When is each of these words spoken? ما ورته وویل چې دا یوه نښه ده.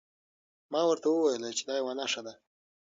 ما 0.71 0.81
ورته 0.89 1.07
وویل 1.09 1.43
چې 1.57 1.63
دا 1.67 1.73
یوه 1.79 1.93
نښه 1.99 2.21
ده. 2.25 2.33